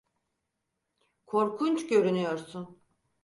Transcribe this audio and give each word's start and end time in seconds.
Korkunç 1.25 1.87
görünüyorsun. 1.87 2.79